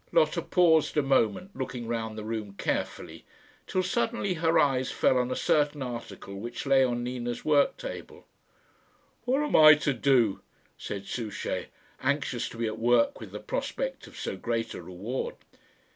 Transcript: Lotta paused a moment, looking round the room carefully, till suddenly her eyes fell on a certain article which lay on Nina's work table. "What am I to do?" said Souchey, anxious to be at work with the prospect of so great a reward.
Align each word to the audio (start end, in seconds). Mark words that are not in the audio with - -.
Lotta 0.11 0.41
paused 0.41 0.97
a 0.97 1.03
moment, 1.03 1.55
looking 1.55 1.85
round 1.87 2.17
the 2.17 2.23
room 2.23 2.53
carefully, 2.57 3.23
till 3.67 3.83
suddenly 3.83 4.33
her 4.33 4.57
eyes 4.57 4.89
fell 4.89 5.15
on 5.19 5.29
a 5.29 5.35
certain 5.35 5.83
article 5.83 6.33
which 6.39 6.65
lay 6.65 6.83
on 6.83 7.03
Nina's 7.03 7.45
work 7.45 7.77
table. 7.77 8.25
"What 9.25 9.43
am 9.43 9.55
I 9.55 9.75
to 9.75 9.93
do?" 9.93 10.41
said 10.75 11.05
Souchey, 11.05 11.67
anxious 12.01 12.49
to 12.49 12.57
be 12.57 12.65
at 12.65 12.79
work 12.79 13.19
with 13.19 13.31
the 13.31 13.39
prospect 13.39 14.07
of 14.07 14.17
so 14.17 14.35
great 14.35 14.73
a 14.73 14.81
reward. 14.81 15.35